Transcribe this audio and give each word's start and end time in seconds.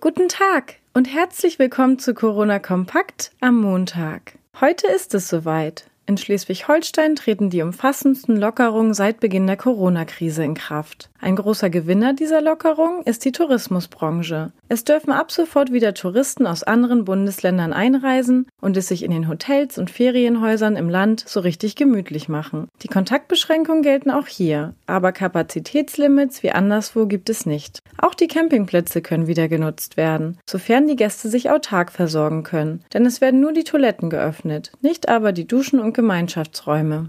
Guten 0.00 0.28
Tag 0.28 0.76
und 0.94 1.12
herzlich 1.12 1.58
willkommen 1.58 1.98
zu 1.98 2.14
Corona 2.14 2.60
Kompakt 2.60 3.32
am 3.40 3.60
Montag. 3.60 4.38
Heute 4.60 4.86
ist 4.86 5.12
es 5.12 5.26
soweit. 5.26 5.90
In 6.08 6.16
Schleswig-Holstein 6.16 7.16
treten 7.16 7.50
die 7.50 7.60
umfassendsten 7.60 8.38
Lockerungen 8.38 8.94
seit 8.94 9.20
Beginn 9.20 9.46
der 9.46 9.58
Corona-Krise 9.58 10.42
in 10.42 10.54
Kraft. 10.54 11.10
Ein 11.20 11.36
großer 11.36 11.68
Gewinner 11.68 12.14
dieser 12.14 12.40
Lockerung 12.40 13.02
ist 13.02 13.26
die 13.26 13.32
Tourismusbranche. 13.32 14.52
Es 14.70 14.84
dürfen 14.84 15.12
ab 15.12 15.30
sofort 15.30 15.70
wieder 15.70 15.92
Touristen 15.92 16.46
aus 16.46 16.62
anderen 16.62 17.04
Bundesländern 17.04 17.74
einreisen 17.74 18.46
und 18.62 18.78
es 18.78 18.88
sich 18.88 19.02
in 19.02 19.10
den 19.10 19.28
Hotels 19.28 19.76
und 19.76 19.90
Ferienhäusern 19.90 20.76
im 20.76 20.88
Land 20.88 21.24
so 21.26 21.40
richtig 21.40 21.76
gemütlich 21.76 22.30
machen. 22.30 22.68
Die 22.80 22.88
Kontaktbeschränkungen 22.88 23.82
gelten 23.82 24.10
auch 24.10 24.28
hier, 24.28 24.74
aber 24.86 25.12
Kapazitätslimits 25.12 26.42
wie 26.42 26.52
anderswo 26.52 27.04
gibt 27.04 27.28
es 27.28 27.44
nicht. 27.44 27.80
Auch 27.98 28.14
die 28.14 28.28
Campingplätze 28.28 29.02
können 29.02 29.26
wieder 29.26 29.48
genutzt 29.48 29.98
werden, 29.98 30.38
sofern 30.48 30.86
die 30.86 30.96
Gäste 30.96 31.28
sich 31.28 31.50
autark 31.50 31.92
versorgen 31.92 32.44
können, 32.44 32.82
denn 32.94 33.04
es 33.04 33.20
werden 33.20 33.40
nur 33.40 33.52
die 33.52 33.64
Toiletten 33.64 34.08
geöffnet, 34.08 34.72
nicht 34.80 35.10
aber 35.10 35.32
die 35.32 35.46
Duschen 35.46 35.80
und 35.80 35.97
Gemeinschaftsräume. 35.98 37.08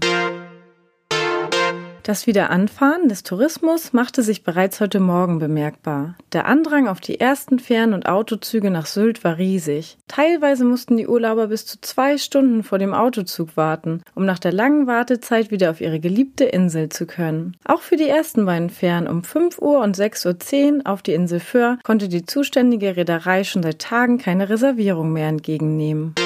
Das 2.02 2.26
Wiederanfahren 2.26 3.08
des 3.08 3.22
Tourismus 3.22 3.92
machte 3.92 4.24
sich 4.24 4.42
bereits 4.42 4.80
heute 4.80 4.98
Morgen 4.98 5.38
bemerkbar. 5.38 6.16
Der 6.32 6.46
Andrang 6.46 6.88
auf 6.88 6.98
die 7.00 7.20
ersten 7.20 7.60
Fähren 7.60 7.94
und 7.94 8.08
Autozüge 8.08 8.68
nach 8.72 8.86
Sylt 8.86 9.22
war 9.22 9.38
riesig. 9.38 9.96
Teilweise 10.08 10.64
mussten 10.64 10.96
die 10.96 11.06
Urlauber 11.06 11.46
bis 11.46 11.66
zu 11.66 11.80
zwei 11.80 12.18
Stunden 12.18 12.64
vor 12.64 12.80
dem 12.80 12.94
Autozug 12.94 13.56
warten, 13.56 14.02
um 14.16 14.26
nach 14.26 14.40
der 14.40 14.50
langen 14.52 14.88
Wartezeit 14.88 15.52
wieder 15.52 15.70
auf 15.70 15.80
ihre 15.80 16.00
geliebte 16.00 16.46
Insel 16.46 16.88
zu 16.88 17.06
können. 17.06 17.56
Auch 17.64 17.82
für 17.82 17.96
die 17.96 18.08
ersten 18.08 18.44
beiden 18.44 18.70
Fähren 18.70 19.06
um 19.06 19.22
5 19.22 19.60
Uhr 19.60 19.78
und 19.78 19.96
6.10 19.96 20.78
Uhr 20.78 20.86
auf 20.90 21.02
die 21.02 21.12
Insel 21.12 21.38
Föhr 21.38 21.78
konnte 21.84 22.08
die 22.08 22.26
zuständige 22.26 22.96
Reederei 22.96 23.44
schon 23.44 23.62
seit 23.62 23.78
Tagen 23.78 24.18
keine 24.18 24.48
Reservierung 24.48 25.12
mehr 25.12 25.28
entgegennehmen. 25.28 26.16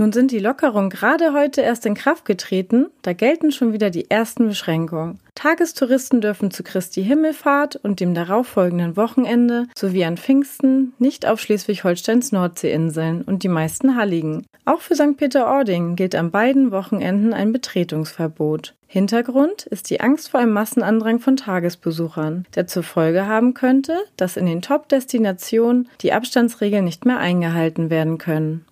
Nun 0.00 0.14
sind 0.14 0.30
die 0.30 0.38
Lockerungen 0.38 0.88
gerade 0.88 1.34
heute 1.34 1.60
erst 1.60 1.84
in 1.84 1.92
Kraft 1.92 2.24
getreten, 2.24 2.86
da 3.02 3.12
gelten 3.12 3.52
schon 3.52 3.74
wieder 3.74 3.90
die 3.90 4.10
ersten 4.10 4.48
Beschränkungen. 4.48 5.20
Tagestouristen 5.34 6.22
dürfen 6.22 6.50
zu 6.50 6.62
Christi 6.62 7.04
Himmelfahrt 7.04 7.76
und 7.76 8.00
dem 8.00 8.14
darauffolgenden 8.14 8.96
Wochenende 8.96 9.66
sowie 9.76 10.06
an 10.06 10.16
Pfingsten 10.16 10.94
nicht 10.98 11.26
auf 11.26 11.38
Schleswig-Holsteins 11.38 12.32
Nordseeinseln 12.32 13.20
und 13.20 13.42
die 13.42 13.48
meisten 13.48 13.94
Halligen. 13.94 14.46
Auch 14.64 14.80
für 14.80 14.94
St. 14.94 15.18
Peter-Ording 15.18 15.96
gilt 15.96 16.14
an 16.14 16.30
beiden 16.30 16.70
Wochenenden 16.70 17.34
ein 17.34 17.52
Betretungsverbot. 17.52 18.74
Hintergrund 18.86 19.66
ist 19.66 19.88
die 19.88 20.00
Angst 20.00 20.30
vor 20.30 20.40
einem 20.40 20.52
Massenandrang 20.52 21.20
von 21.20 21.36
Tagesbesuchern, 21.36 22.44
der 22.56 22.66
zur 22.66 22.82
Folge 22.82 23.26
haben 23.26 23.54
könnte, 23.54 23.96
dass 24.16 24.36
in 24.36 24.46
den 24.46 24.62
Top-Destinationen 24.62 25.88
die 26.00 26.12
Abstandsregeln 26.12 26.84
nicht 26.84 27.04
mehr 27.04 27.18
eingehalten 27.18 27.88
werden 27.88 28.18
können. 28.18 28.64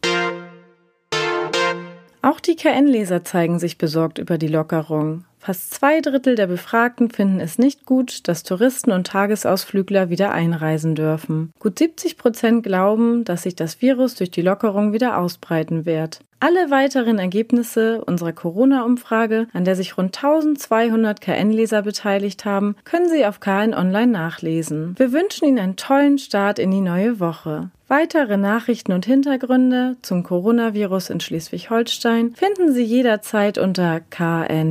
Auch 2.22 2.40
die 2.40 2.56
KN-Leser 2.56 3.24
zeigen 3.24 3.58
sich 3.58 3.78
besorgt 3.78 4.18
über 4.18 4.38
die 4.38 4.48
Lockerung. 4.48 5.24
Fast 5.38 5.72
zwei 5.72 6.00
Drittel 6.00 6.34
der 6.34 6.48
Befragten 6.48 7.10
finden 7.10 7.40
es 7.40 7.58
nicht 7.58 7.86
gut, 7.86 8.26
dass 8.26 8.42
Touristen 8.42 8.90
und 8.90 9.06
Tagesausflügler 9.06 10.10
wieder 10.10 10.32
einreisen 10.32 10.94
dürfen. 10.94 11.52
Gut 11.60 11.78
70 11.78 12.18
Prozent 12.18 12.64
glauben, 12.64 13.24
dass 13.24 13.44
sich 13.44 13.54
das 13.54 13.80
Virus 13.80 14.16
durch 14.16 14.30
die 14.30 14.42
Lockerung 14.42 14.92
wieder 14.92 15.16
ausbreiten 15.16 15.86
wird. 15.86 16.20
Alle 16.40 16.70
weiteren 16.70 17.18
Ergebnisse 17.18 18.04
unserer 18.04 18.32
Corona-Umfrage, 18.32 19.48
an 19.52 19.64
der 19.64 19.74
sich 19.74 19.98
rund 19.98 20.16
1200 20.16 21.20
KN-Leser 21.20 21.82
beteiligt 21.82 22.44
haben, 22.44 22.76
können 22.84 23.08
Sie 23.08 23.26
auf 23.26 23.40
KN 23.40 23.74
Online 23.74 24.06
nachlesen. 24.12 24.94
Wir 24.98 25.12
wünschen 25.12 25.48
Ihnen 25.48 25.58
einen 25.58 25.74
tollen 25.74 26.18
Start 26.18 26.60
in 26.60 26.70
die 26.70 26.80
neue 26.80 27.18
Woche. 27.18 27.70
Weitere 27.88 28.36
Nachrichten 28.36 28.92
und 28.92 29.04
Hintergründe 29.04 29.96
zum 30.02 30.22
Coronavirus 30.22 31.10
in 31.10 31.18
Schleswig-Holstein 31.18 32.34
finden 32.36 32.72
Sie 32.72 32.84
jederzeit 32.84 33.58
unter 33.58 33.98
kn-online.de 34.00 34.68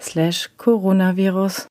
slash 0.00 0.50
Coronavirus. 0.56 1.68